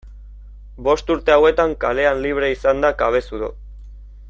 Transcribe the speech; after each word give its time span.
Bost 0.87 1.11
urte 1.15 1.35
hauetan 1.35 1.75
kalean 1.85 2.25
libre 2.25 2.51
izan 2.55 2.83
da 2.87 2.93
Cabezudo. 3.03 3.53